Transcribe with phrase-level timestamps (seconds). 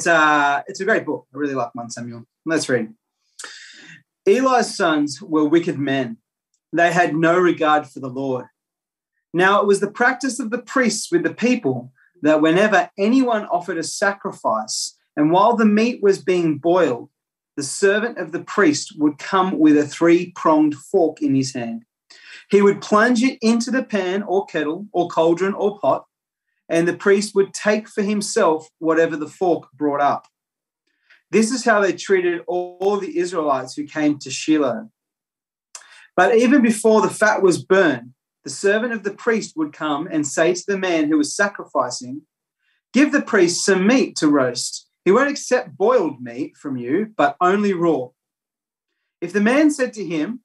[0.00, 1.26] It's, uh, it's a great book.
[1.34, 2.24] I really like 1 Samuel.
[2.46, 2.94] Let's read.
[4.26, 6.16] Eli's sons were wicked men.
[6.72, 8.46] They had no regard for the Lord.
[9.34, 11.92] Now it was the practice of the priests with the people
[12.22, 17.10] that whenever anyone offered a sacrifice, and while the meat was being boiled,
[17.58, 21.84] the servant of the priest would come with a three pronged fork in his hand.
[22.50, 26.06] He would plunge it into the pan or kettle or cauldron or pot,
[26.70, 30.28] and the priest would take for himself whatever the fork brought up.
[31.32, 34.88] This is how they treated all the Israelites who came to Shiloh.
[36.16, 38.14] But even before the fat was burned,
[38.44, 42.22] the servant of the priest would come and say to the man who was sacrificing,
[42.92, 44.88] Give the priest some meat to roast.
[45.04, 48.08] He won't accept boiled meat from you, but only raw.
[49.20, 50.40] If the man said to him,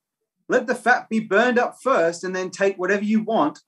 [0.50, 3.60] Let the fat be burned up first and then take whatever you want,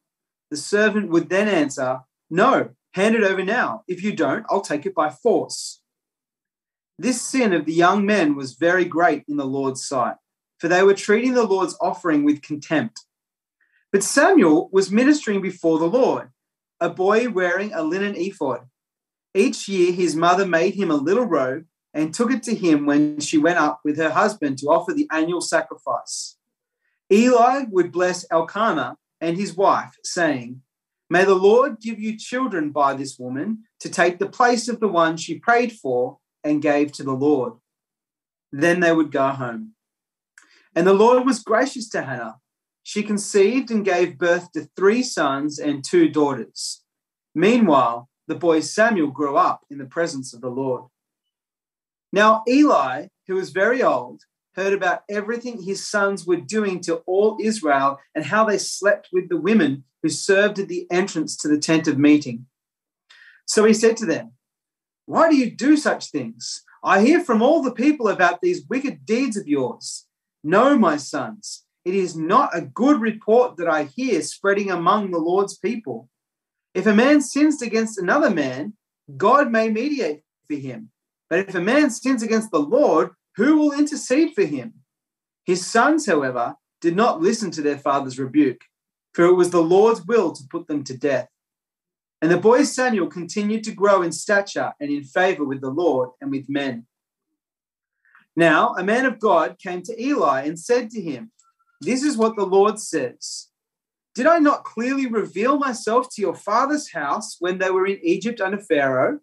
[0.49, 3.84] the servant would then answer, No, hand it over now.
[3.88, 5.81] If you don't, I'll take it by force.
[6.99, 10.15] This sin of the young men was very great in the Lord's sight,
[10.57, 13.05] for they were treating the Lord's offering with contempt.
[13.91, 16.32] But Samuel was ministering before the Lord,
[16.79, 18.68] a boy wearing a linen ephod.
[19.34, 23.20] Each year his mother made him a little robe and took it to him when
[23.20, 26.37] she went up with her husband to offer the annual sacrifice.
[27.12, 30.62] Eli would bless Elkanah and his wife, saying,
[31.10, 34.88] May the Lord give you children by this woman to take the place of the
[34.88, 37.54] one she prayed for and gave to the Lord.
[38.52, 39.74] Then they would go home.
[40.76, 42.40] And the Lord was gracious to Hannah
[42.88, 46.86] she conceived and gave birth to three sons and two daughters.
[47.36, 50.86] Meanwhile, the boy Samuel grew up in the presence of the Lord.
[52.14, 54.21] Now, Eli, who was very old,
[54.58, 59.30] heard about everything his sons were doing to all Israel and how they slept with
[59.30, 62.48] the women who served at the entrance to the tent of meeting.
[63.46, 64.34] So he said to them,
[65.06, 66.64] Why do you do such things?
[66.84, 70.06] I hear from all the people about these wicked deeds of yours.
[70.44, 75.20] No, my sons, it is not a good report that I hear spreading among the
[75.20, 76.10] Lord's people.
[76.74, 78.74] If a man sins against another man,
[79.16, 80.90] God may mediate for him.
[81.30, 84.74] But if a man sins against the Lord, who will intercede for him?
[85.46, 88.62] His sons, however, did not listen to their father's rebuke,
[89.14, 91.30] for it was the Lord's will to put them to death.
[92.22, 96.09] And the boy Samuel continued to grow in stature and in favor with the Lord
[96.20, 96.88] and with men.
[98.36, 101.31] Now, a man of God came to Eli and said to him,
[101.80, 103.50] this is what the Lord says
[104.16, 108.42] Did I not clearly reveal myself to your father's house when they were in Egypt
[108.42, 109.19] under Pharaoh?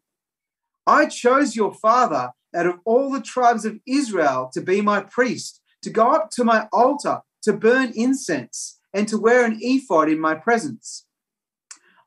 [0.87, 5.61] I chose your father out of all the tribes of Israel to be my priest,
[5.83, 10.21] to go up to my altar, to burn incense, and to wear an ephod in
[10.21, 11.07] my presence.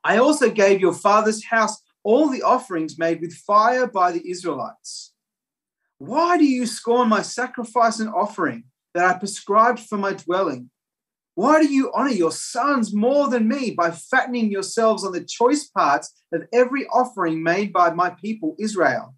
[0.02, 5.12] I also gave your father's house all the offerings made with fire by the Israelites.
[5.98, 8.64] Why do you scorn my sacrifice and offering?
[8.94, 10.70] that I prescribed for my dwelling?
[11.34, 15.68] Why do you honor your sons more than me by fattening yourselves on the choice
[15.68, 19.14] parts of every offering made by my people Israel?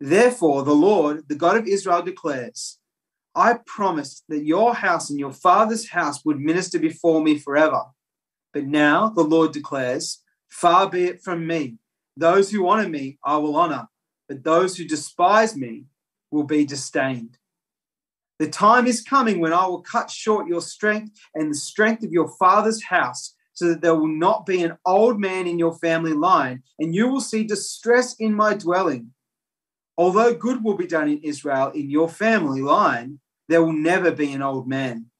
[0.00, 2.78] Therefore, the Lord, the God of Israel, declares,
[3.34, 7.82] I promised that your house and your father's house would minister before me forever.
[8.52, 11.76] But now the Lord declares, Far be it from me.
[12.16, 13.88] Those who honor me, I will honor,
[14.28, 15.84] but those who despise me
[16.30, 17.38] will be disdained.
[18.38, 22.10] The time is coming when I will cut short your strength and the strength of
[22.10, 26.14] your father's house, so that there will not be an old man in your family
[26.14, 29.12] line, and you will see distress in my dwelling.
[30.00, 34.32] Although good will be done in Israel in your family line, there will never be
[34.32, 35.10] an old man.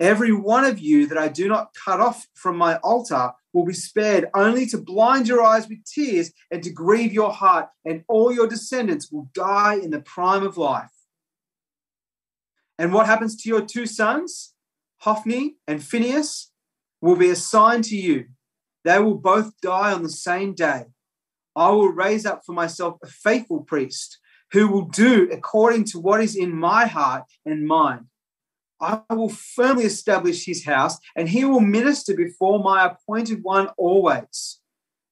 [0.00, 3.72] Every one of you that I do not cut off from my altar will be
[3.72, 8.32] spared only to blind your eyes with tears and to grieve your heart, and all
[8.32, 10.90] your descendants will die in the prime of life.
[12.80, 14.52] And what happens to your two sons,
[15.02, 16.50] Hophni and Phinehas,
[17.00, 18.24] will be assigned to you.
[18.82, 20.86] They will both die on the same day.
[21.56, 24.18] I will raise up for myself a faithful priest
[24.52, 28.06] who will do according to what is in my heart and mind.
[28.80, 34.60] I will firmly establish his house, and he will minister before my appointed one always.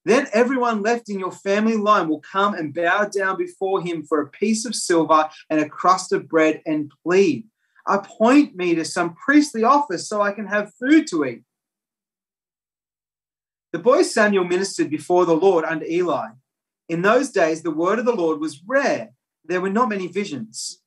[0.05, 4.21] Then everyone left in your family line will come and bow down before him for
[4.21, 7.49] a piece of silver and a crust of bread and plead
[7.87, 11.43] appoint me to some priestly office so I can have food to eat.
[13.75, 16.29] The boy Samuel ministered before the Lord under Eli.
[16.89, 19.11] In those days, the word of the Lord was rare.
[19.45, 20.81] There were not many visions.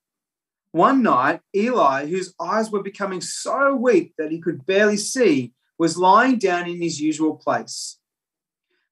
[0.72, 5.98] One night, Eli, whose eyes were becoming so weak that he could barely see, was
[5.98, 8.00] lying down in his usual place.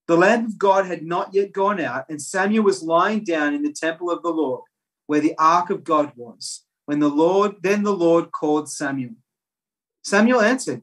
[0.08, 3.64] The lamp of God had not yet gone out, and Samuel was lying down in
[3.64, 4.66] the temple of the Lord,
[5.08, 6.66] where the ark of God was.
[6.84, 9.16] When the Lord, then the Lord called Samuel.
[10.04, 10.82] Samuel answered,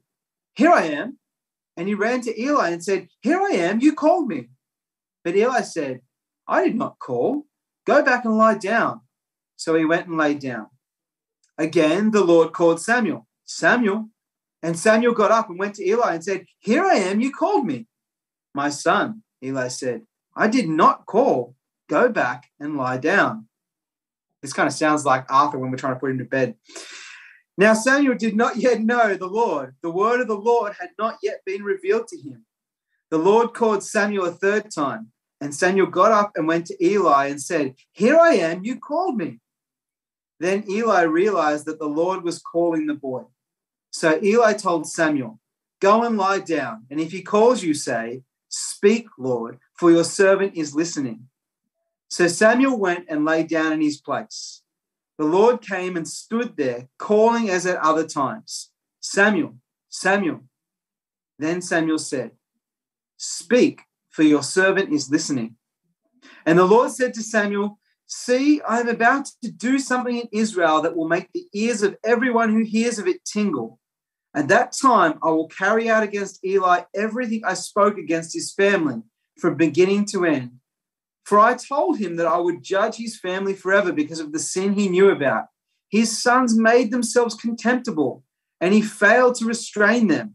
[0.55, 1.19] Here I am.
[1.83, 4.51] And he ran to Eli and said, Here I am, you called me.
[5.25, 6.03] But Eli said,
[6.47, 7.47] I did not call.
[7.89, 9.01] Go back and lie down.
[9.57, 10.69] So he went and lay down.
[11.59, 14.11] Again, the Lord called Samuel, Samuel.
[14.63, 17.67] And Samuel got up and went to Eli and said, Here I am, you called
[17.67, 17.89] me.
[18.55, 20.03] My son, Eli said,
[20.37, 21.57] I did not call.
[21.91, 23.49] Go back and lie down.
[24.41, 26.55] This kind of sounds like Arthur when we're trying to put him to bed.
[27.59, 29.75] Now, Samuel did not yet know the Lord.
[29.83, 32.47] The word of the Lord had not yet been revealed to him.
[33.11, 37.27] The Lord called Samuel a third time, and Samuel got up and went to Eli
[37.27, 39.41] and said, Here I am, you called me.
[40.41, 43.25] Then Eli realized that the Lord was calling the boy.
[43.91, 45.39] So Eli told Samuel,
[45.81, 50.57] Go and lie down, and if he calls you, say, Speak, Lord, for your servant
[50.57, 51.29] is listening.
[52.09, 54.62] So Samuel went and lay down in his place.
[55.23, 59.55] The Lord came and stood there, calling as at other times Samuel,
[59.89, 60.41] Samuel.
[61.39, 62.33] Then Samuel said,
[63.19, 65.55] Speak, for your servant is listening.
[66.45, 70.83] And the Lord said to Samuel, See, I am about to do something in Israel
[70.83, 73.79] that will make the ears of everyone who hears of it tingle.
[74.35, 79.03] At that time, I will carry out against Eli everything I spoke against his family
[79.39, 80.59] from beginning to end.
[81.25, 84.75] For I told him that I would judge his family forever because of the sin
[84.75, 85.47] he knew about.
[85.89, 88.25] His sons made themselves contemptible,
[88.61, 90.35] and he failed to restrain them.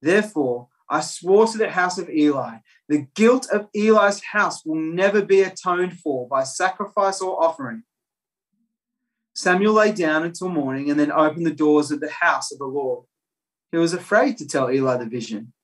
[0.00, 2.58] Therefore, I swore to the house of Eli
[2.92, 7.84] the guilt of Eli's house will never be atoned for by sacrifice or offering.
[9.34, 12.66] Samuel lay down until morning and then opened the doors of the house of the
[12.66, 13.06] Lord.
[13.70, 15.54] He was afraid to tell Eli the vision.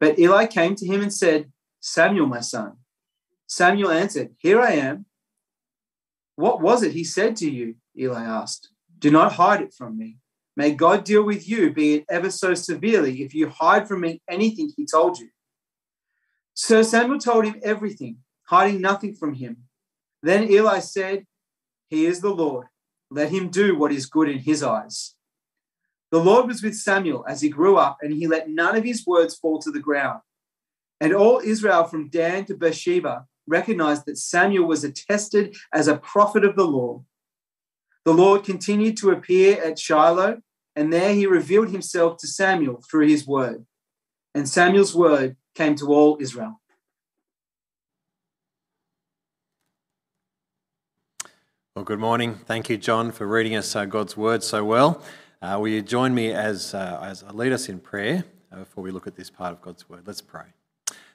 [0.00, 2.78] But Eli came to him and said, Samuel, my son.
[3.52, 5.04] Samuel answered, Here I am.
[6.36, 7.74] What was it he said to you?
[7.94, 8.70] Eli asked.
[8.98, 10.16] Do not hide it from me.
[10.56, 14.22] May God deal with you, be it ever so severely, if you hide from me
[14.26, 15.28] anything he told you.
[16.54, 19.64] So Samuel told him everything, hiding nothing from him.
[20.22, 21.26] Then Eli said,
[21.88, 22.68] He is the Lord.
[23.10, 25.14] Let him do what is good in his eyes.
[26.10, 29.06] The Lord was with Samuel as he grew up, and he let none of his
[29.06, 30.20] words fall to the ground.
[31.02, 36.44] And all Israel from Dan to Beersheba recognized that Samuel was attested as a prophet
[36.44, 37.02] of the Lord.
[38.04, 40.42] The Lord continued to appear at Shiloh,
[40.74, 43.64] and there he revealed himself to Samuel through his word.
[44.34, 46.60] And Samuel's word came to all Israel.
[51.74, 52.34] Well, good morning.
[52.34, 55.02] Thank you, John, for reading us uh, God's word so well.
[55.40, 58.24] Uh, will you join me as, uh, as I lead us in prayer
[58.54, 60.02] before we look at this part of God's word?
[60.06, 60.44] Let's pray.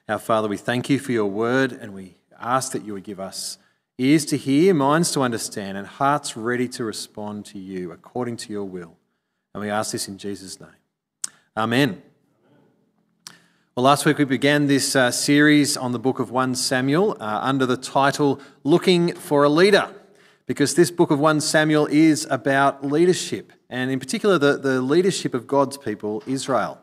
[0.09, 3.19] Our Father, we thank you for your word and we ask that you would give
[3.19, 3.57] us
[3.98, 8.54] ears to hear, minds to understand, and hearts ready to respond to you according to
[8.54, 8.95] your will.
[9.54, 10.69] And we ask this in Jesus' name.
[11.57, 12.01] Amen.
[13.75, 17.39] Well, last week we began this uh, series on the book of 1 Samuel uh,
[17.44, 19.94] under the title Looking for a Leader
[20.45, 25.33] because this book of 1 Samuel is about leadership, and in particular, the, the leadership
[25.33, 26.80] of God's people, Israel.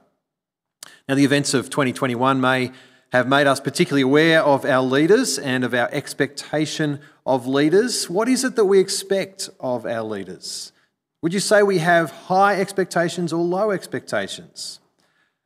[1.09, 2.71] Now, the events of 2021 may
[3.14, 8.11] have made us particularly aware of our leaders and of our expectation of leaders.
[8.11, 10.73] What is it that we expect of our leaders?
[11.23, 14.80] Would you say we have high expectations or low expectations?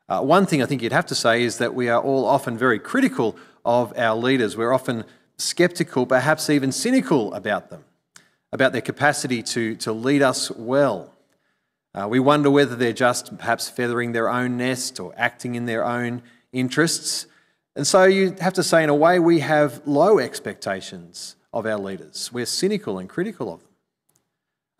[0.08, 2.56] Uh, one thing I think you'd have to say is that we are all often
[2.56, 4.56] very critical of our leaders.
[4.56, 5.04] We're often
[5.37, 7.84] skeptical, perhaps even cynical about them
[8.50, 11.12] about their capacity to, to lead us well.
[11.94, 15.84] Uh, we wonder whether they're just perhaps feathering their own nest or acting in their
[15.84, 17.26] own interests.
[17.78, 21.78] And so you have to say, in a way, we have low expectations of our
[21.78, 22.28] leaders.
[22.32, 23.68] We're cynical and critical of them.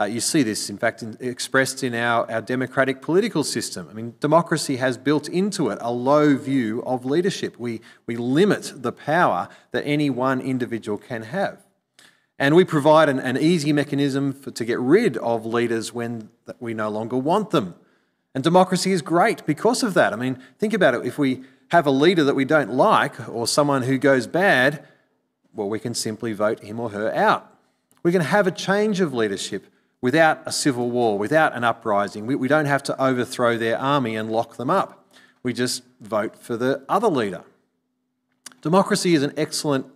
[0.01, 3.87] Uh, you see this, in fact, in, expressed in our, our democratic political system.
[3.89, 7.57] I mean, democracy has built into it a low view of leadership.
[7.57, 11.65] We, we limit the power that any one individual can have.
[12.37, 16.75] And we provide an, an easy mechanism for, to get rid of leaders when we
[16.75, 17.77] no longer want them.
[18.35, 20.13] And democracy is great because of that.
[20.13, 21.07] I mean, think about it.
[21.07, 24.85] If we have a leader that we don't like or someone who goes bad,
[25.55, 27.53] well, we can simply vote him or her out.
[28.03, 29.67] We can have a change of leadership
[30.01, 32.27] without a civil war, without an uprising.
[32.27, 35.15] We, we don't have to overthrow their army and lock them up.
[35.43, 37.43] We just vote for the other leader.
[38.63, 39.87] Democracy is an excellent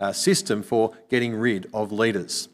[0.00, 2.48] uh, system for getting rid of leaders.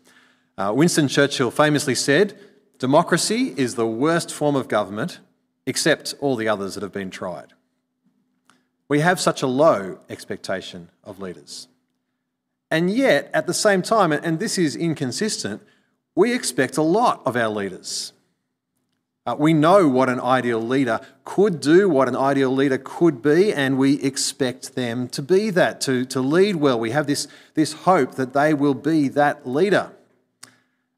[0.57, 2.39] Uh, Winston Churchill famously said,
[2.79, 5.21] Democracy is the worst form of government,
[5.67, 7.54] except all the others that have been tried.
[8.89, 11.69] We have such a low expectation of leaders.
[12.71, 15.63] And yet, at the same time, and this is inconsistent,
[16.15, 18.13] we expect a lot of our leaders.
[19.27, 23.53] Uh, we know what an ideal leader could do, what an ideal leader could be,
[23.53, 26.79] and we expect them to be that, to, to lead well.
[26.79, 29.93] We have this, this hope that they will be that leader.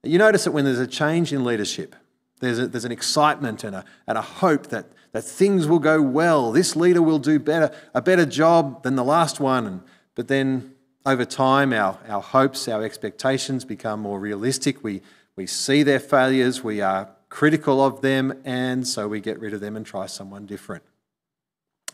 [0.02, 1.94] You notice that when there's a change in leadership,
[2.40, 4.86] there's, a, there's an excitement and a, and a hope that,
[5.16, 6.52] that things will go well.
[6.52, 9.82] This leader will do better, a better job than the last one.
[10.14, 10.74] But then
[11.06, 14.84] over time, our, our hopes, our expectations become more realistic.
[14.84, 15.00] We,
[15.34, 19.60] we see their failures, we are critical of them, and so we get rid of
[19.60, 20.82] them and try someone different.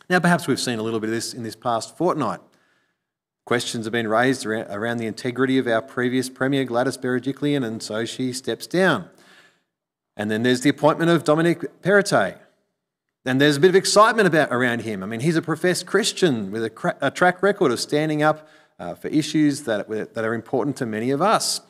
[0.09, 2.41] Now, perhaps we've seen a little bit of this in this past fortnight.
[3.45, 8.03] Questions have been raised around the integrity of our previous Premier, Gladys Berejiklian, and so
[8.03, 9.09] she steps down.
[10.17, 12.39] And then there's the appointment of Dominic Perrottet.
[13.25, 15.01] And there's a bit of excitement about around him.
[15.01, 18.47] I mean, he's a professed Christian with a, a track record of standing up
[18.79, 21.61] uh, for issues that, that are important to many of us.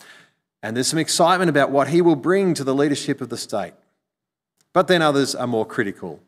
[0.64, 3.74] And there's some excitement about what he will bring to the leadership of the state.
[4.72, 6.20] But then others are more critical.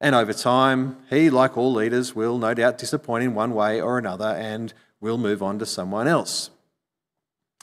[0.00, 3.98] And over time, he, like all leaders, will no doubt disappoint in one way or
[3.98, 6.50] another and will move on to someone else.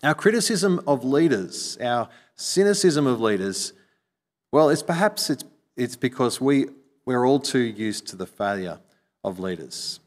[0.04, 3.72] Our criticism of leaders, our cynicism of leaders,
[4.52, 5.46] well, it's perhaps it's,
[5.78, 6.68] it's because we,
[7.06, 8.80] we're all too used to the failure
[9.24, 10.00] of leaders.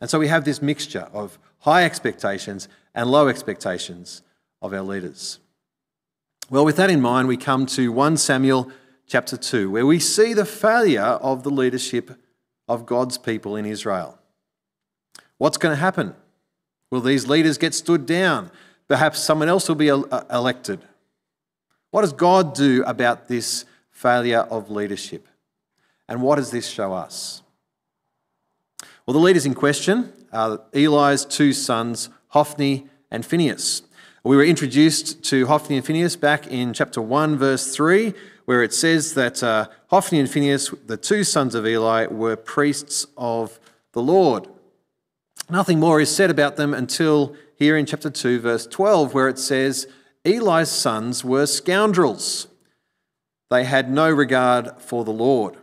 [0.00, 4.22] And so we have this mixture of high expectations and low expectations
[4.62, 5.38] of our leaders.
[6.48, 8.70] Well, with that in mind, we come to 1 Samuel
[9.06, 12.10] chapter 2, where we see the failure of the leadership
[12.68, 14.18] of God's people in Israel.
[15.38, 16.14] What's going to happen?
[16.90, 18.50] Will these leaders get stood down?
[18.88, 20.80] Perhaps someone else will be uh, elected.
[21.90, 25.26] What does God do about this failure of leadership?
[26.08, 27.42] And what does this show us?
[29.06, 33.82] Well, the leaders in question are Eli's two sons, Hophni and Phinehas.
[34.24, 38.12] We were introduced to Hophni and Phinehas back in chapter 1, verse 3,
[38.44, 43.06] where it says that uh, Hophni and Phinehas, the two sons of Eli, were priests
[43.16, 43.60] of
[43.92, 44.48] the Lord.
[45.48, 49.38] Nothing more is said about them until here in chapter 2, verse 12, where it
[49.38, 49.86] says,
[50.24, 52.48] Eli's sons were scoundrels.
[53.48, 55.56] They had no regard for the Lord.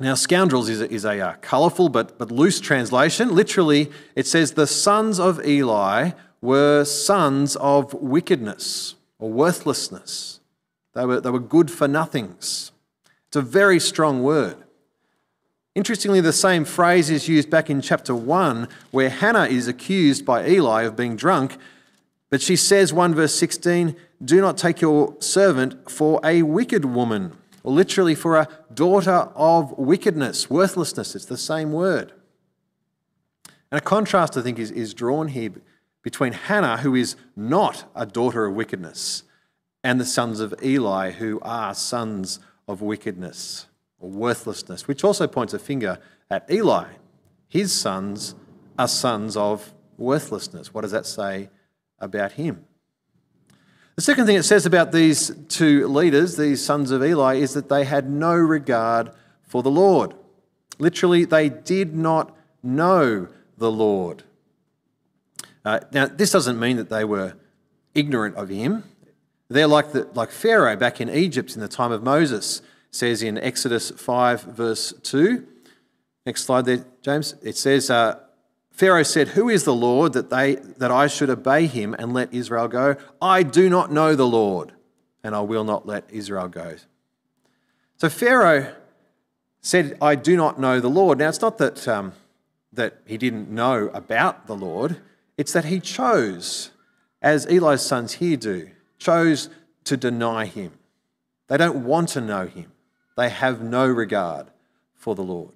[0.00, 3.34] Now, scoundrels is a, is a uh, colourful but, but loose translation.
[3.34, 6.10] Literally, it says, The sons of Eli
[6.40, 10.40] were sons of wickedness or worthlessness.
[10.94, 12.72] They were, they were good for nothings.
[13.28, 14.56] It's a very strong word.
[15.74, 20.46] Interestingly, the same phrase is used back in chapter 1, where Hannah is accused by
[20.46, 21.56] Eli of being drunk.
[22.30, 27.36] But she says, 1 verse 16, Do not take your servant for a wicked woman,
[27.64, 31.14] literally for a daughter of wickedness, worthlessness.
[31.14, 32.12] It's the same word.
[33.70, 35.50] And a contrast, I think, is, is drawn here
[36.02, 39.24] between Hannah, who is not a daughter of wickedness,
[39.82, 43.66] and the sons of Eli, who are sons of wickedness
[43.98, 45.98] or worthlessness, which also points a finger
[46.30, 46.86] at Eli.
[47.48, 48.34] His sons
[48.78, 50.74] are sons of worthlessness.
[50.74, 51.48] What does that say
[51.98, 52.66] about him?
[53.96, 57.68] The second thing it says about these two leaders, these sons of Eli, is that
[57.68, 59.10] they had no regard
[59.42, 60.14] for the Lord.
[60.78, 64.24] Literally, they did not know the Lord.
[65.64, 67.34] Uh, now, this doesn't mean that they were
[67.94, 68.82] ignorant of him.
[69.48, 73.38] They're like, the, like Pharaoh back in Egypt in the time of Moses, says in
[73.38, 75.46] Exodus 5, verse 2.
[76.26, 77.34] Next slide there, James.
[77.42, 78.18] It says, uh,
[78.74, 82.34] Pharaoh said, Who is the Lord that, they, that I should obey him and let
[82.34, 82.96] Israel go?
[83.22, 84.72] I do not know the Lord,
[85.22, 86.74] and I will not let Israel go.
[87.98, 88.74] So Pharaoh
[89.60, 91.18] said, I do not know the Lord.
[91.18, 92.14] Now, it's not that, um,
[92.72, 94.96] that he didn't know about the Lord,
[95.38, 96.72] it's that he chose,
[97.22, 99.50] as Eli's sons here do, chose
[99.84, 100.72] to deny him.
[101.46, 102.72] They don't want to know him,
[103.16, 104.48] they have no regard
[104.94, 105.52] for the Lord.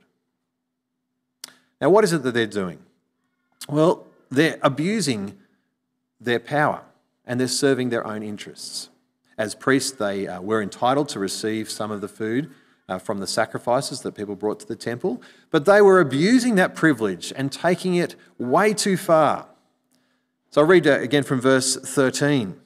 [1.80, 2.78] Now, what is it that they're doing?
[3.68, 5.38] Well, they're abusing
[6.20, 6.82] their power
[7.24, 8.88] and they're serving their own interests.
[9.36, 12.50] As priests, they uh, were entitled to receive some of the food
[12.88, 16.74] uh, from the sacrifices that people brought to the temple, but they were abusing that
[16.74, 19.46] privilege and taking it way too far.
[20.50, 22.58] So I'll read again from verse 13.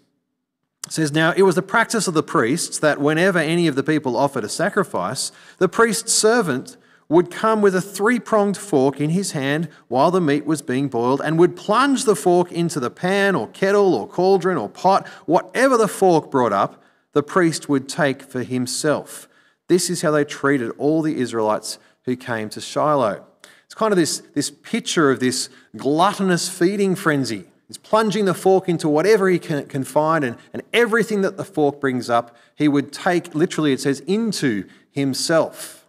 [0.86, 3.82] It says, Now it was the practice of the priests that whenever any of the
[3.82, 6.76] people offered a sacrifice, the priest's servant
[7.12, 10.88] would come with a three pronged fork in his hand while the meat was being
[10.88, 15.06] boiled and would plunge the fork into the pan or kettle or cauldron or pot,
[15.26, 19.28] whatever the fork brought up, the priest would take for himself.
[19.68, 23.24] This is how they treated all the Israelites who came to Shiloh.
[23.66, 27.44] It's kind of this, this picture of this gluttonous feeding frenzy.
[27.68, 31.44] He's plunging the fork into whatever he can, can find, and, and everything that the
[31.44, 35.81] fork brings up, he would take, literally, it says, into himself.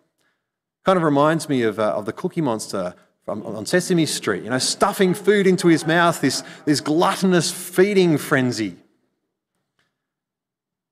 [0.83, 4.49] Kind of reminds me of, uh, of the Cookie Monster from, on Sesame Street, you
[4.49, 8.75] know, stuffing food into his mouth, this, this gluttonous feeding frenzy.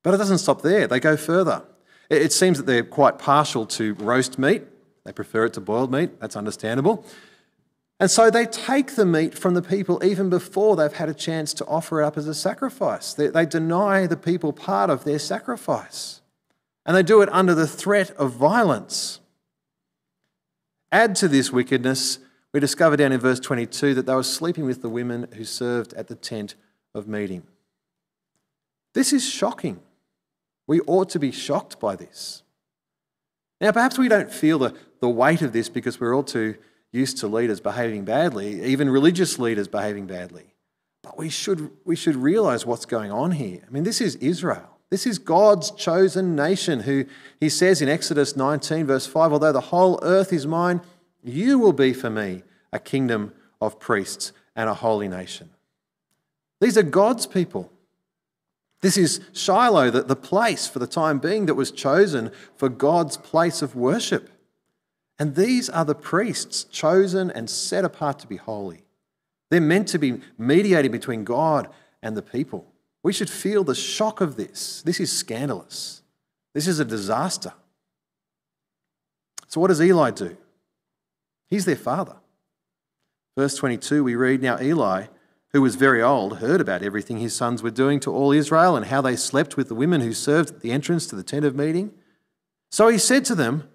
[0.04, 1.64] But it doesn't stop there, they go further.
[2.10, 4.64] It, it seems that they're quite partial to roast meat,
[5.04, 7.06] they prefer it to boiled meat, that's understandable.
[8.00, 11.54] And so they take the meat from the people even before they've had a chance
[11.56, 13.14] to offer it up as a sacrifice.
[13.14, 16.22] They, they, deny the people part of their sacrifice.
[16.84, 19.21] And they do it under the threat of violence.
[20.92, 22.20] Add to this wickedness,
[22.54, 25.94] we discover down in verse 22 that they were sleeping with the women who served
[25.94, 26.56] at the tent
[26.94, 27.44] of meeting.
[28.94, 29.80] This is shocking.
[30.68, 32.44] We ought to be shocked by this.
[33.62, 36.56] Now, perhaps we don't feel the, the weight of this because we're all too
[36.92, 40.54] used to leaders behaving badly, even religious leaders behaving badly.
[41.04, 43.62] But we should, we should realize what's going on here.
[43.66, 44.78] I mean, this is Israel.
[44.92, 47.06] This is God's chosen nation, who
[47.40, 50.82] he says in Exodus 19, verse 5 Although the whole earth is mine,
[51.24, 52.44] you will be for me
[52.74, 55.50] a kingdom of priests and a holy nation.
[56.60, 57.72] These are God's people.
[58.82, 63.16] This is Shiloh, the, the place for the time being that was chosen for God's
[63.16, 64.30] place of worship.
[65.18, 68.84] And these are the priests chosen and set apart to be holy.
[69.52, 71.70] They're meant to be mediating between God
[72.02, 72.71] and the people.
[73.04, 74.82] We should feel the shock of this.
[74.84, 76.02] This is scandalous.
[76.54, 77.54] This is a disaster.
[79.48, 80.38] So, what does Eli do?
[81.48, 82.16] He's their father.
[83.38, 85.06] Verse 22, we read Now Eli,
[85.54, 88.86] who was very old, heard about everything his sons were doing to all Israel and
[88.86, 91.56] how they slept with the women who served at the entrance to the tent of
[91.56, 91.92] meeting.
[92.70, 93.70] So he said to them,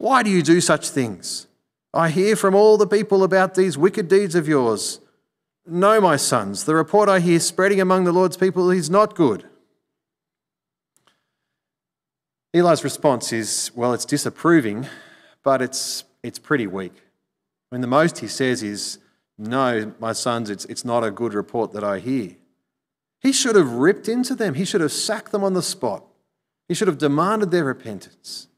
[0.00, 1.46] why do you do such things?
[1.92, 4.98] I hear from all the people about these wicked deeds of yours.
[5.72, 9.44] No, my sons, the report I hear spreading among the Lord's people is not good.
[12.52, 14.88] Eli's response is, well, it's disapproving,
[15.44, 16.94] but it's, it's pretty weak.
[17.70, 18.98] I mean, the most he says is,
[19.38, 22.34] no, my sons, it's, it's not a good report that I hear.
[23.20, 24.54] He should have ripped into them.
[24.54, 26.04] He should have sacked them on the spot.
[26.66, 28.48] He should have demanded their repentance.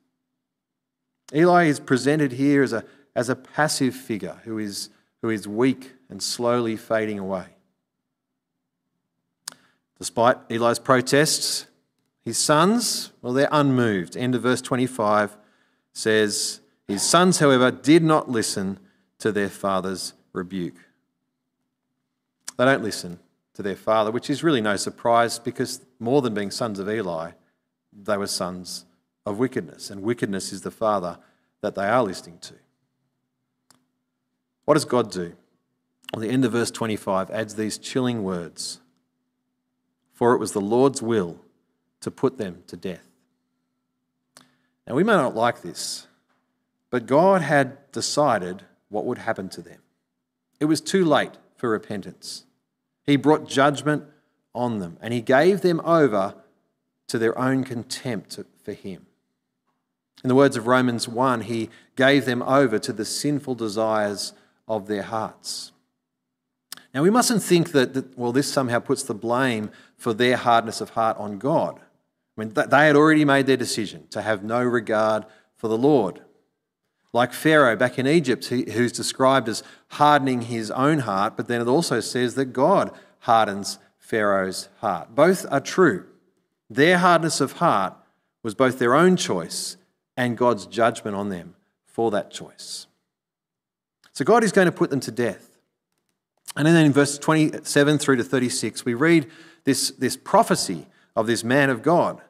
[1.34, 4.88] Eli is presented here as a, as a passive figure who is,
[5.20, 7.46] who is weak and slowly fading away.
[9.98, 11.66] Despite Eli's protests,
[12.20, 14.14] his sons, well, they're unmoved.
[14.14, 15.38] End of verse 25
[15.94, 18.78] says, His sons, however, did not listen
[19.20, 20.76] to their father's rebuke.
[22.58, 23.18] They don't listen
[23.54, 27.30] to their father, which is really no surprise because more than being sons of Eli,
[27.90, 28.84] they were sons
[29.24, 31.18] of wickedness, and wickedness is the father
[31.62, 32.54] that they are listening to.
[34.66, 35.36] What does God do?
[36.12, 38.80] Well, the end of verse 25 adds these chilling words
[40.12, 41.38] For it was the Lord's will
[42.00, 43.06] to put them to death.
[44.86, 46.06] Now, we may not like this,
[46.90, 49.78] but God had decided what would happen to them.
[50.60, 52.44] It was too late for repentance.
[53.04, 54.04] He brought judgment
[54.54, 56.34] on them, and He gave them over
[57.08, 59.06] to their own contempt for Him.
[60.22, 64.32] In the words of Romans 1, he gave them over to the sinful desires
[64.68, 65.72] of their hearts.
[66.94, 70.80] Now, we mustn't think that, that, well, this somehow puts the blame for their hardness
[70.80, 71.80] of heart on God.
[72.36, 75.24] I mean, they had already made their decision to have no regard
[75.56, 76.22] for the Lord.
[77.12, 81.68] Like Pharaoh back in Egypt, who's described as hardening his own heart, but then it
[81.68, 85.14] also says that God hardens Pharaoh's heart.
[85.14, 86.06] Both are true.
[86.68, 87.94] Their hardness of heart
[88.42, 89.76] was both their own choice
[90.16, 92.86] and God's judgment on them for that choice.
[94.12, 95.51] So God is going to put them to death.
[96.56, 99.30] And then in verse 27 through to 36, we read
[99.64, 100.86] this, this prophecy
[101.16, 102.20] of this man of God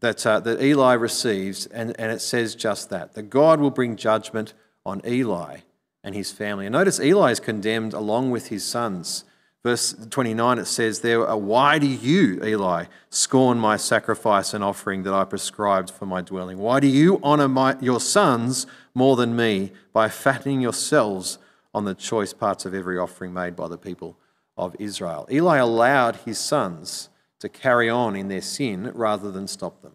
[0.00, 3.96] that, uh, that Eli receives, and, and it says just that that God will bring
[3.96, 4.52] judgment
[4.84, 5.58] on Eli
[6.04, 6.66] and his family.
[6.66, 9.24] And notice Eli is condemned along with his sons.
[9.62, 15.04] Verse 29, it says there, uh, Why do you, Eli, scorn my sacrifice and offering
[15.04, 16.58] that I prescribed for my dwelling?
[16.58, 21.38] Why do you honor my, your sons more than me by fattening yourselves
[21.74, 24.16] on the choice parts of every offering made by the people
[24.56, 25.26] of Israel?
[25.30, 27.08] Eli allowed his sons
[27.40, 29.94] to carry on in their sin rather than stop them.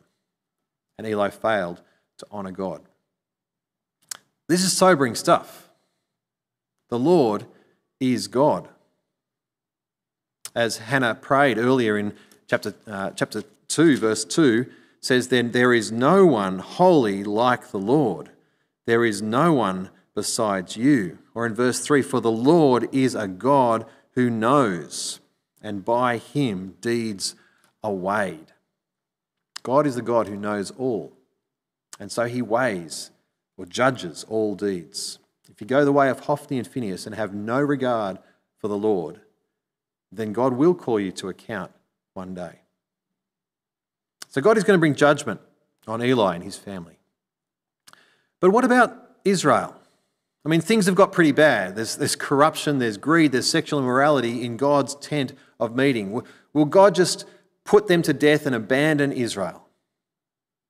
[0.98, 1.82] And Eli failed
[2.18, 2.82] to honor God.
[4.48, 5.70] This is sobering stuff.
[6.90, 7.46] The Lord
[8.00, 8.70] is God
[10.58, 12.14] as Hannah prayed earlier in
[12.48, 14.66] chapter, uh, chapter 2, verse 2,
[15.00, 18.32] says, Then there is no one holy like the Lord.
[18.88, 21.20] There is no one besides you.
[21.38, 25.20] Or in verse 3 For the Lord is a God who knows,
[25.62, 27.36] and by him deeds
[27.84, 28.54] are weighed.
[29.62, 31.14] God is the God who knows all,
[32.00, 33.12] and so he weighs
[33.56, 35.20] or judges all deeds.
[35.48, 38.18] If you go the way of Hophni and Phinehas and have no regard
[38.58, 39.22] for the Lord,
[40.12, 41.72] then God will call you to account
[42.16, 42.62] one day.
[44.30, 45.40] So God is going to bring judgment
[45.86, 46.98] on Eli and his family.
[48.40, 49.77] But what about Israel?
[50.48, 51.76] I mean, things have got pretty bad.
[51.76, 56.22] There's, there's corruption, there's greed, there's sexual immorality in God's tent of meeting.
[56.54, 57.26] Will God just
[57.66, 59.68] put them to death and abandon Israel?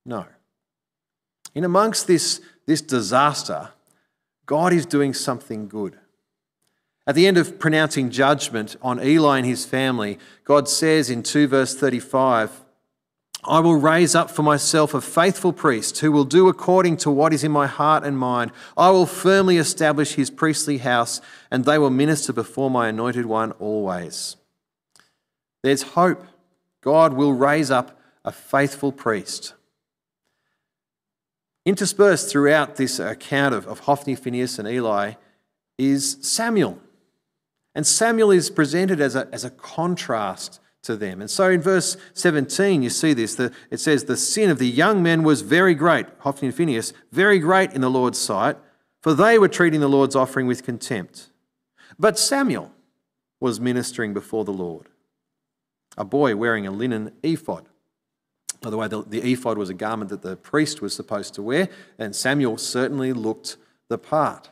[0.03, 0.25] No.
[1.53, 3.69] In amongst this, this disaster,
[4.47, 5.99] God is doing something good.
[7.05, 11.49] At the end of pronouncing judgment on Eli and his family, God says in 2
[11.49, 12.63] verse 35,
[13.43, 17.33] I will raise up for myself a faithful priest who will do according to what
[17.33, 18.51] is in my heart and mind.
[18.75, 21.21] I will firmly establish his priestly house,
[21.51, 24.35] and they will minister before my anointed one always.
[25.63, 26.25] There's hope.
[26.81, 29.53] God will raise up a faithful priest.
[31.65, 35.13] Interspersed throughout this account of, of Hophni, Phinehas, and Eli
[35.77, 36.79] is Samuel.
[37.75, 41.21] And Samuel is presented as a, as a contrast to them.
[41.21, 43.35] And so in verse 17, you see this.
[43.35, 46.93] The, it says, The sin of the young men was very great, Hophni and Phinehas,
[47.11, 48.57] very great in the Lord's sight,
[49.01, 51.29] for they were treating the Lord's offering with contempt.
[51.99, 52.71] But Samuel
[53.39, 54.87] was ministering before the Lord,
[55.97, 57.69] a boy wearing a linen ephod.
[58.61, 61.43] By the way, the, the ephod was a garment that the priest was supposed to
[61.43, 61.69] wear,
[61.99, 64.49] and Samuel certainly looked the part.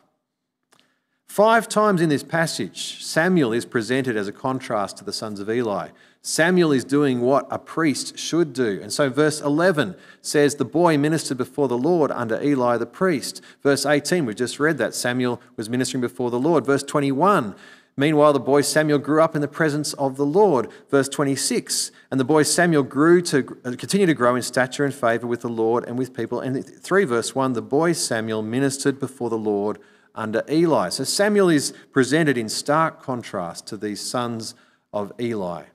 [1.28, 5.50] Five times in this passage, Samuel is presented as a contrast to the sons of
[5.50, 5.90] Eli.
[6.28, 8.80] Samuel is doing what a priest should do.
[8.82, 13.44] And so, verse 11 says, The boy ministered before the Lord under Eli the priest.
[13.62, 16.66] Verse 18, we've just read that Samuel was ministering before the Lord.
[16.66, 17.54] Verse 21,
[17.96, 20.72] Meanwhile, the boy Samuel grew up in the presence of the Lord.
[20.90, 25.28] Verse 26, and the boy Samuel grew to continue to grow in stature and favor
[25.28, 26.40] with the Lord and with people.
[26.40, 29.78] And 3 verse 1, the boy Samuel ministered before the Lord
[30.16, 30.90] under Eli.
[30.90, 34.56] So Samuel is presented in stark contrast to these sons
[34.92, 35.66] of Eli.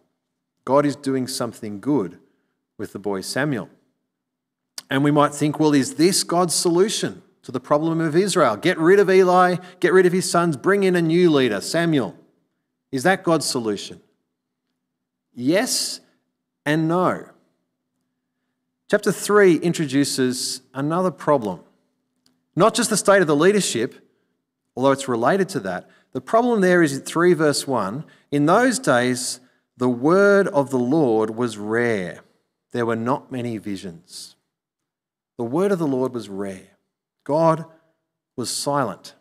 [0.70, 2.20] God is doing something good
[2.78, 3.68] with the boy Samuel.
[4.88, 8.56] And we might think, well, is this God's solution to the problem of Israel?
[8.56, 12.14] Get rid of Eli, get rid of his sons, bring in a new leader, Samuel.
[12.92, 14.00] Is that God's solution?
[15.34, 15.98] Yes
[16.64, 17.24] and no.
[18.88, 21.64] Chapter 3 introduces another problem.
[22.54, 24.08] Not just the state of the leadership,
[24.76, 25.90] although it's related to that.
[26.12, 29.40] The problem there is in 3 verse 1 In those days,
[29.80, 32.20] the word of the Lord was rare.
[32.72, 34.36] There were not many visions.
[35.38, 36.76] The word of the Lord was rare.
[37.24, 37.64] God
[38.36, 39.14] was silent.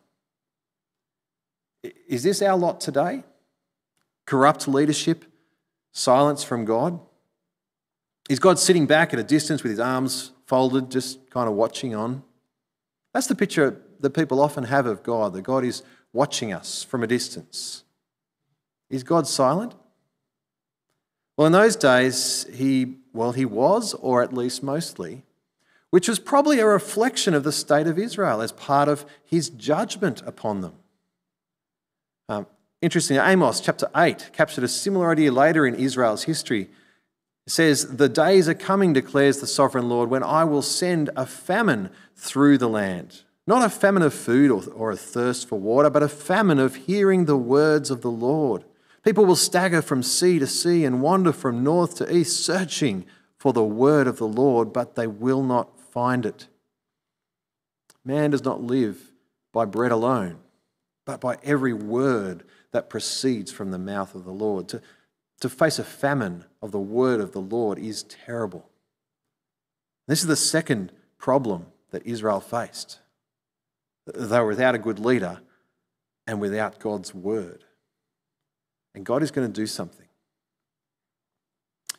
[1.81, 3.23] Is this our lot today?
[4.25, 5.23] Corrupt leadership,
[5.93, 6.99] silence from God?
[8.29, 11.95] Is God sitting back at a distance with his arms folded, just kind of watching
[11.95, 12.21] on?
[13.13, 17.01] That's the picture that people often have of God, that God is watching us from
[17.01, 17.85] a distance.
[18.89, 19.73] Is God silent?
[21.39, 25.23] Well, in those days, he, well, he was, or at least mostly,
[25.89, 30.21] which was probably a reflection of the state of Israel as part of his judgment
[30.25, 30.73] upon them.
[32.27, 32.45] Um,
[32.81, 36.63] interestingly, Amos chapter 8 captured a similar idea later in Israel's history.
[37.47, 41.25] It says, The days are coming, declares the sovereign Lord, when I will send a
[41.25, 43.21] famine through the land.
[43.47, 46.75] Not a famine of food or, or a thirst for water, but a famine of
[46.75, 48.65] hearing the words of the Lord.
[49.03, 53.05] People will stagger from sea to sea and wander from north to east, searching
[53.37, 56.47] for the word of the Lord, but they will not find it.
[58.03, 59.11] Man does not live
[59.53, 60.39] by bread alone,
[61.05, 64.67] but by every word that proceeds from the mouth of the Lord.
[64.69, 64.81] To,
[65.39, 68.69] to face a famine of the word of the Lord is terrible.
[70.07, 72.99] This is the second problem that Israel faced.
[74.05, 75.39] They were without a good leader
[76.27, 77.63] and without God's word.
[78.99, 80.07] And God is going to do something.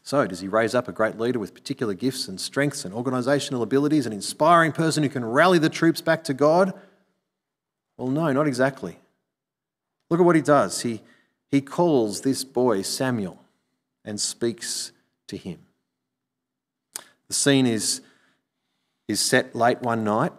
[0.03, 3.63] So, does he raise up a great leader with particular gifts and strengths and organizational
[3.63, 6.75] abilities, an inspiring person who can rally the troops back to God?
[7.97, 8.99] Well, no, not exactly.
[10.11, 10.83] Look at what he does.
[10.83, 11.01] He,
[11.51, 13.43] he calls this boy Samuel
[14.05, 14.93] and speaks
[15.29, 15.61] to him.
[17.29, 18.03] The scene is,
[19.09, 20.35] is set late one night,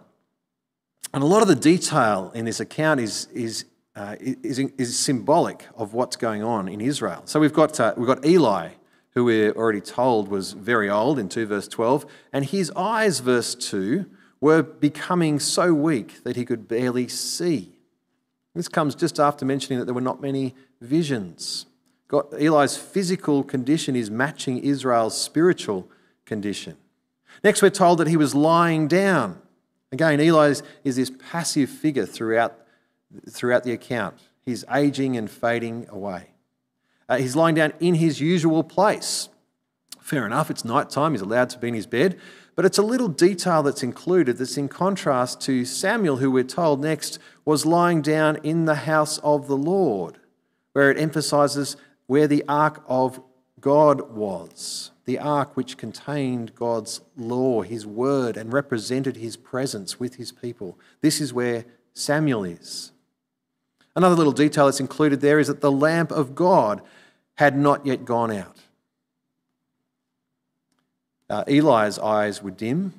[1.12, 5.66] and a lot of the detail in this account is, is uh, is, is symbolic
[5.76, 7.22] of what's going on in Israel.
[7.24, 8.70] So we've got, uh, we've got Eli,
[9.10, 13.54] who we're already told was very old in 2 verse 12, and his eyes, verse
[13.54, 14.06] 2,
[14.40, 17.72] were becoming so weak that he could barely see.
[18.54, 21.66] This comes just after mentioning that there were not many visions.
[22.38, 25.88] Eli's physical condition is matching Israel's spiritual
[26.26, 26.76] condition.
[27.42, 29.40] Next, we're told that he was lying down.
[29.90, 32.61] Again, Eli is this passive figure throughout,
[33.30, 34.16] throughout the account.
[34.44, 36.30] He's aging and fading away.
[37.08, 39.28] Uh, he's lying down in his usual place.
[40.00, 42.18] Fair enough, it's night time, he's allowed to be in his bed,
[42.54, 46.80] but it's a little detail that's included that's in contrast to Samuel, who we're told
[46.80, 50.18] next was lying down in the house of the Lord,
[50.72, 53.22] where it emphasizes where the ark of
[53.60, 60.16] God was, the ark which contained God's law, his word, and represented his presence with
[60.16, 60.78] his people.
[61.00, 62.92] This is where Samuel is.
[63.94, 66.82] Another little detail that's included there is that the lamp of God
[67.34, 68.56] had not yet gone out.
[71.28, 72.92] Uh, Eli's eyes were dim.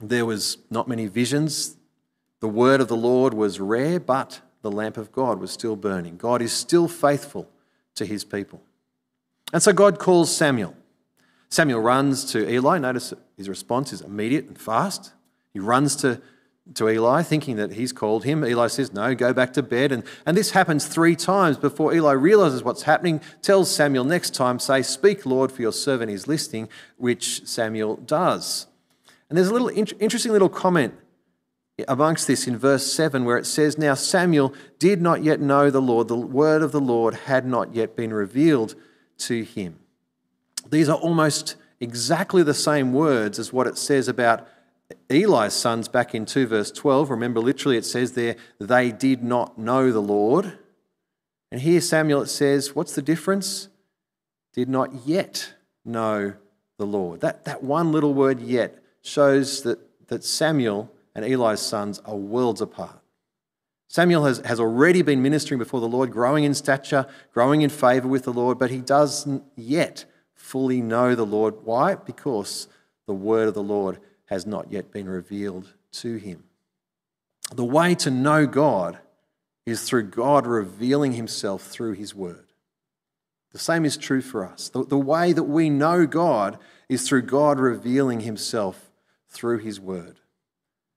[0.00, 1.76] There was not many visions.
[2.40, 6.16] The word of the Lord was rare, but the lamp of God was still burning.
[6.16, 7.48] God is still faithful
[7.94, 8.62] to his people.
[9.52, 10.74] And so God calls Samuel.
[11.48, 12.78] Samuel runs to Eli.
[12.78, 15.12] Notice his response is immediate and fast.
[15.52, 16.20] He runs to,
[16.74, 18.44] to Eli, thinking that he's called him.
[18.44, 19.92] Eli says, No, go back to bed.
[19.92, 24.58] And, and this happens three times before Eli realizes what's happening, tells Samuel next time,
[24.58, 28.66] Say, Speak, Lord, for your servant is listening, which Samuel does.
[29.28, 30.94] And there's a little interesting little comment
[31.88, 35.82] amongst this in verse 7 where it says, Now Samuel did not yet know the
[35.82, 38.74] Lord, the word of the Lord had not yet been revealed
[39.18, 39.78] to him.
[40.70, 44.48] These are almost exactly the same words as what it says about
[45.10, 47.10] Eli's sons back in 2 verse 12.
[47.10, 50.58] Remember, literally, it says there, they did not know the Lord.
[51.50, 53.68] And here, Samuel, it says, what's the difference?
[54.52, 56.34] Did not yet know
[56.78, 57.20] the Lord.
[57.20, 62.60] That, that one little word yet shows that, that Samuel and Eli's sons are worlds
[62.60, 63.00] apart.
[63.88, 68.08] Samuel has, has already been ministering before the Lord, growing in stature, growing in favor
[68.08, 71.54] with the Lord, but he doesn't yet fully know the Lord.
[71.64, 71.94] Why?
[71.94, 72.66] Because
[73.06, 76.44] the word of the Lord has not yet been revealed to him.
[77.52, 78.98] The way to know God
[79.64, 82.44] is through God revealing himself through his word.
[83.52, 84.68] The same is true for us.
[84.68, 86.58] The, the way that we know God
[86.88, 88.90] is through God revealing himself
[89.28, 90.20] through his word.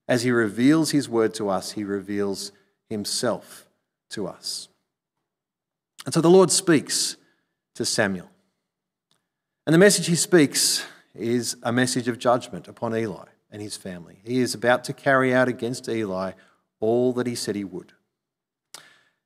[0.08, 2.52] As he reveals his word to us, he reveals
[2.89, 3.68] himself
[4.10, 4.68] to us.
[6.06, 7.15] And so the Lord speaks
[7.76, 8.30] to Samuel.
[9.65, 10.84] And the message he speaks
[11.19, 14.19] is a message of judgment upon Eli and his family.
[14.23, 16.32] He is about to carry out against Eli
[16.79, 17.93] all that he said he would.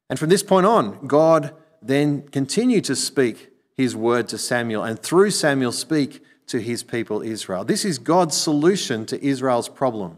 [0.09, 4.99] And from this point on, God then continued to speak his word to Samuel, and
[4.99, 7.63] through Samuel, speak to his people Israel.
[7.63, 10.17] This is God's solution to Israel's problem.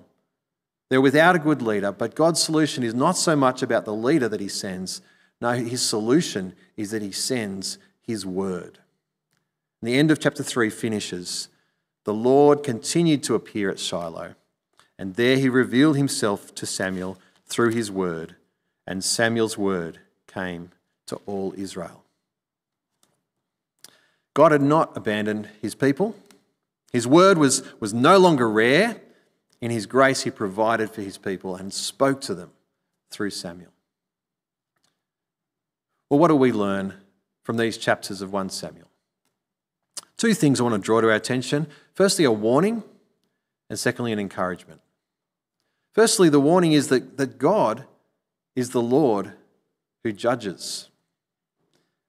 [0.89, 4.27] They're without a good leader, but God's solution is not so much about the leader
[4.27, 5.01] that he sends.
[5.41, 8.79] No, his solution is that he sends his word.
[9.81, 11.47] And the end of chapter 3 finishes
[12.05, 14.35] The Lord continued to appear at Shiloh,
[14.97, 18.35] and there he revealed himself to Samuel through his word,
[18.87, 20.71] and Samuel's word came
[21.07, 22.03] to all Israel.
[24.35, 26.15] God had not abandoned his people.
[26.91, 29.01] His word was, was no longer rare.
[29.61, 32.51] In his grace, he provided for his people and spoke to them
[33.09, 33.71] through Samuel.
[36.09, 36.93] Well, what do we learn
[37.43, 38.84] from these chapters of 1 Samuel?
[40.17, 41.67] Two things I want to draw to our attention.
[41.93, 42.83] Firstly, a warning,
[43.69, 44.81] and secondly, an encouragement.
[45.93, 47.85] Firstly, the warning is that, that God
[48.55, 49.33] is the Lord
[50.03, 50.89] who judges.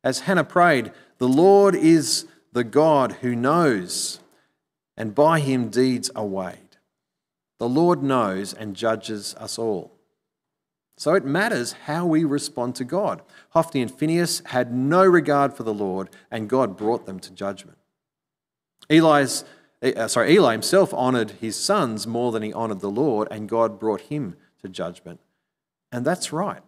[0.05, 4.21] As Hannah prayed, the Lord is the God who knows,
[4.97, 6.77] and by him deeds are weighed.
[7.59, 9.93] The Lord knows and judges us all.
[10.99, 13.23] So it matters how we respond to God.
[13.51, 17.76] Hophni and Phinehas had no regard for the Lord, and God brought them to judgment.
[18.89, 19.45] Eli's,
[19.83, 23.79] uh, sorry, Eli himself honored his sons more than he honored the Lord, and God
[23.79, 25.21] brought him to judgment.
[25.93, 26.63] And that's right.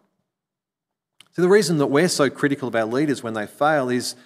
[1.33, 4.17] So the reason that we're so critical of our leaders when they fail is,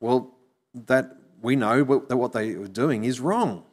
[0.00, 0.30] well,
[0.74, 3.64] that we know that what they are doing is wrong.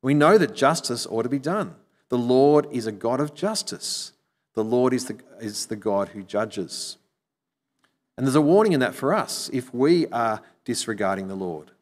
[0.00, 1.74] We know that justice ought to be done.
[2.08, 4.12] The Lord is a God of justice.
[4.54, 6.96] The Lord is the, is the God who judges.
[8.16, 11.72] And there's a warning in that for us if we are disregarding the Lord.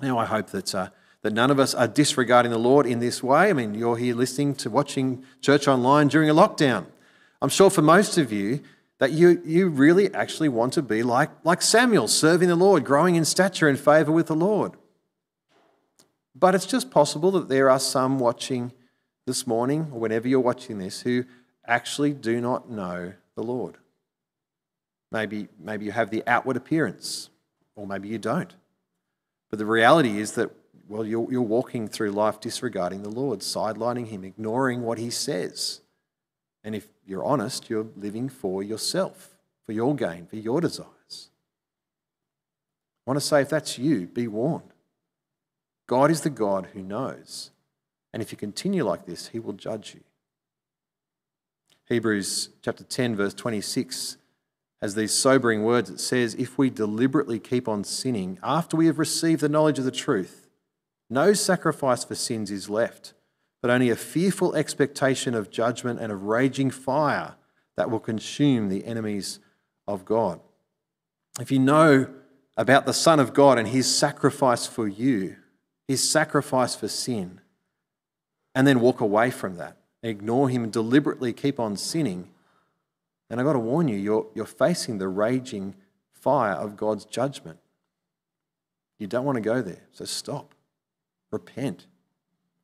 [0.00, 0.88] Now, I hope that, uh,
[1.22, 3.50] that none of us are disregarding the Lord in this way.
[3.50, 6.86] I mean, you're here listening to watching church online during a lockdown.
[7.40, 8.60] I'm sure for most of you
[8.98, 13.16] that you, you really actually want to be like, like Samuel, serving the Lord, growing
[13.16, 14.72] in stature and favour with the Lord.
[16.34, 18.72] But it's just possible that there are some watching
[19.26, 21.24] this morning or whenever you're watching this who
[21.66, 23.78] actually do not know the Lord.
[25.10, 27.30] Maybe, maybe you have the outward appearance,
[27.76, 28.54] or maybe you don't.
[29.54, 30.50] But the reality is that,
[30.88, 35.80] well, you're, you're walking through life disregarding the Lord, sidelining Him, ignoring what He says.
[36.64, 41.30] And if you're honest, you're living for yourself, for your gain, for your desires.
[43.06, 44.72] I want to say, if that's you, be warned.
[45.86, 47.52] God is the God who knows.
[48.12, 50.00] And if you continue like this, He will judge you.
[51.88, 54.16] Hebrews chapter 10, verse 26
[54.84, 55.88] has these sobering words.
[55.88, 59.86] It says, If we deliberately keep on sinning after we have received the knowledge of
[59.86, 60.46] the truth,
[61.08, 63.14] no sacrifice for sins is left,
[63.62, 67.36] but only a fearful expectation of judgment and of raging fire
[67.78, 69.40] that will consume the enemies
[69.88, 70.38] of God.
[71.40, 72.06] If you know
[72.58, 75.36] about the Son of God and his sacrifice for you,
[75.88, 77.40] his sacrifice for sin,
[78.54, 82.28] and then walk away from that, ignore him and deliberately keep on sinning,
[83.30, 85.74] and I've got to warn you, you're, you're facing the raging
[86.12, 87.58] fire of God's judgment.
[88.98, 90.54] You don't want to go there, so stop.
[91.30, 91.86] Repent.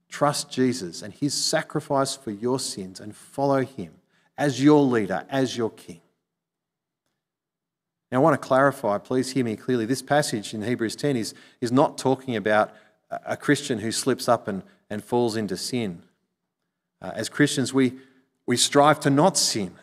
[0.08, 3.94] Trust Jesus and his sacrifice for your sins and follow him
[4.36, 6.00] as your leader, as your king.
[8.10, 9.86] Now, I want to clarify, please hear me clearly.
[9.86, 12.72] This passage in Hebrews 10 is, is not talking about
[13.10, 16.02] a Christian who slips up and, and falls into sin.
[17.00, 17.94] Uh, as Christians, we,
[18.46, 19.74] we strive to not sin.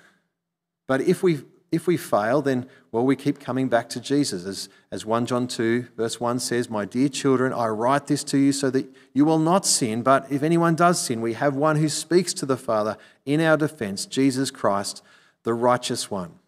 [0.87, 4.45] But if we, if we fail, then, well, we keep coming back to Jesus.
[4.45, 8.37] As, as 1 John 2, verse 1 says, My dear children, I write this to
[8.37, 10.01] you so that you will not sin.
[10.01, 13.57] But if anyone does sin, we have one who speaks to the Father in our
[13.57, 15.03] defense, Jesus Christ,
[15.43, 16.39] the righteous one.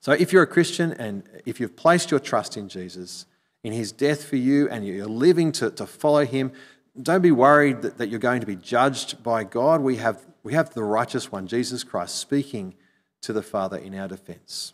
[0.00, 3.26] So if you're a Christian and if you've placed your trust in Jesus,
[3.62, 6.52] in his death for you, and you're living to, to follow him,
[7.00, 9.80] don't be worried that, that you're going to be judged by God.
[9.80, 12.74] We have, we have the righteous one, Jesus Christ, speaking
[13.24, 14.72] to the Father in our defense.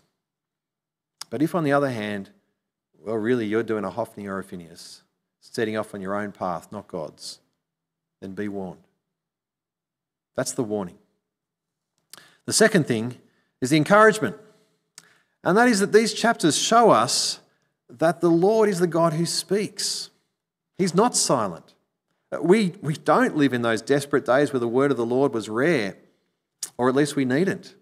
[1.30, 2.30] But if, on the other hand,
[2.98, 5.02] well, really you're doing a Hophni or a Phinehas,
[5.40, 7.38] setting off on your own path, not God's,
[8.20, 8.82] then be warned.
[10.36, 10.98] That's the warning.
[12.46, 13.18] The second thing
[13.60, 14.36] is the encouragement.
[15.44, 17.40] And that is that these chapters show us
[17.88, 20.10] that the Lord is the God who speaks.
[20.76, 21.74] He's not silent.
[22.40, 25.48] We, we don't live in those desperate days where the word of the Lord was
[25.48, 25.96] rare,
[26.76, 27.74] or at least we needn't.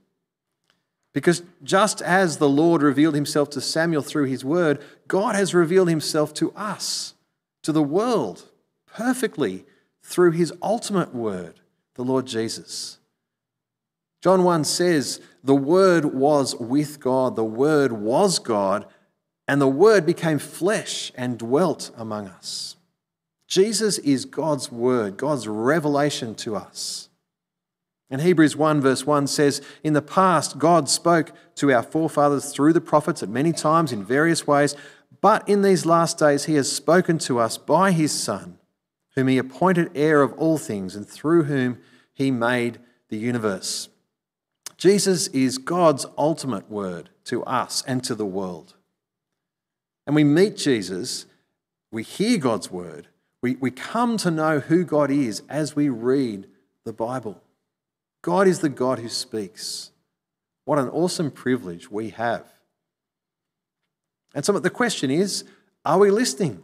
[1.12, 5.88] Because just as the Lord revealed himself to Samuel through his word, God has revealed
[5.88, 7.14] himself to us,
[7.62, 8.44] to the world,
[8.87, 9.64] perfectly
[10.03, 11.61] through his ultimate word,
[11.94, 12.99] the Lord Jesus.
[14.21, 18.87] John 1 says, The Word was with God, the Word was God,
[19.47, 22.77] and the Word became flesh and dwelt among us.
[23.47, 27.08] Jesus is God's Word, God's revelation to us.
[28.11, 32.73] And Hebrews 1, verse 1 says, In the past, God spoke to our forefathers through
[32.73, 34.75] the prophets at many times in various ways,
[35.21, 38.59] but in these last days, He has spoken to us by His Son,
[39.14, 41.79] whom He appointed heir of all things, and through whom
[42.14, 43.88] He made the universe.
[44.79, 48.75] Jesus is God's ultimate word to us and to the world.
[50.07, 51.27] And we meet Jesus,
[51.90, 53.09] we hear God's word,
[53.42, 56.47] we, we come to know who God is as we read
[56.85, 57.42] the Bible.
[58.29, 59.91] God is the God who speaks.
[60.67, 62.45] What an awesome privilege we have.
[64.35, 65.45] And so the question is
[65.83, 66.62] are we listening?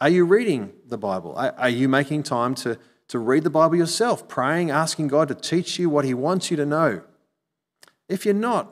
[0.00, 1.36] Are you reading the Bible?
[1.36, 5.78] Are you making time to, to read the Bible yourself, praying, asking God to teach
[5.78, 7.02] you what He wants you to know?
[8.08, 8.64] If you're not,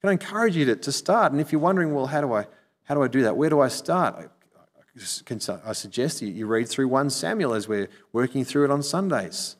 [0.00, 1.32] can I encourage you to, to start?
[1.32, 2.46] And if you're wondering, well, how do I,
[2.84, 3.36] how do, I do that?
[3.36, 4.14] Where do I start?
[4.16, 8.84] I, I suggest you, you read through 1 Samuel as we're working through it on
[8.84, 9.56] Sundays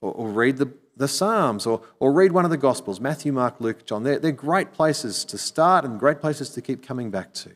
[0.00, 3.60] or, or read the, the Psalms, or, or read one of the Gospels Matthew, Mark,
[3.60, 4.02] Luke, John.
[4.02, 7.50] They're, they're great places to start and great places to keep coming back to.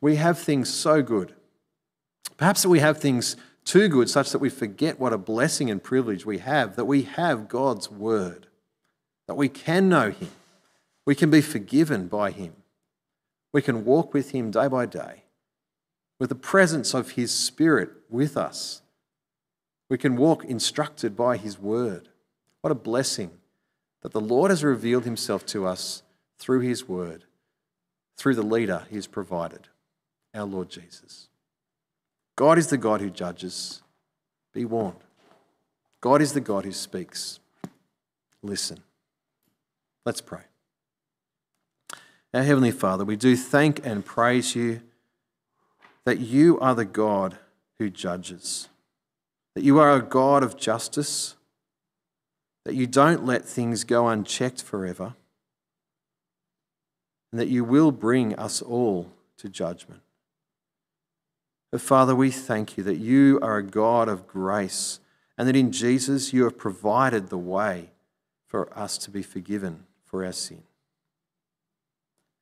[0.00, 1.34] We have things so good.
[2.36, 5.82] Perhaps that we have things too good, such that we forget what a blessing and
[5.82, 8.46] privilege we have, that we have God's Word,
[9.26, 10.30] that we can know Him,
[11.04, 12.54] we can be forgiven by Him,
[13.52, 15.24] we can walk with Him day by day,
[16.20, 18.82] with the presence of His Spirit with us
[19.88, 22.08] we can walk instructed by His word.
[22.60, 23.30] What a blessing
[24.02, 26.02] that the Lord has revealed Himself to us
[26.38, 27.24] through His word,
[28.16, 29.68] through the leader He has provided,
[30.34, 31.28] our Lord Jesus.
[32.34, 33.82] God is the God who judges.
[34.52, 35.04] Be warned.
[36.00, 37.40] God is the God who speaks.
[38.42, 38.82] Listen.
[40.04, 40.42] Let's pray.
[42.32, 44.82] Our Heavenly Father, we do thank and praise you
[46.04, 47.38] that you are the God
[47.78, 48.68] who judges.
[49.56, 51.34] That you are a God of justice,
[52.66, 55.14] that you don't let things go unchecked forever,
[57.32, 60.02] and that you will bring us all to judgment.
[61.72, 65.00] But Father, we thank you that you are a God of grace
[65.38, 67.92] and that in Jesus you have provided the way
[68.46, 70.64] for us to be forgiven for our sin.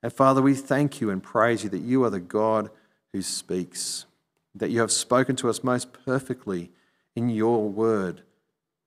[0.03, 2.69] And Father, we thank you and praise you that you are the God
[3.13, 4.05] who speaks,
[4.53, 6.71] that you have spoken to us most perfectly
[7.15, 8.21] in your word,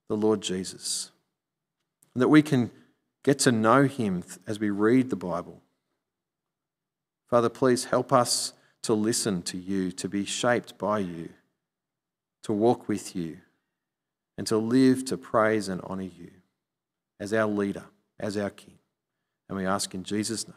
[0.08, 1.10] the Lord Jesus,
[2.14, 2.70] and that we can
[3.24, 5.62] get to know him as we read the Bible.
[7.28, 11.30] Father, please help us to listen to you, to be shaped by you,
[12.42, 13.38] to walk with you,
[14.36, 16.30] and to live to praise and honour you
[17.20, 17.84] as our leader,
[18.18, 18.78] as our King.
[19.48, 20.56] And we ask in Jesus' name.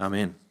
[0.00, 0.43] Amen.